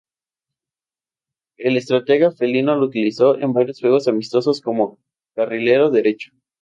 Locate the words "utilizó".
2.87-3.37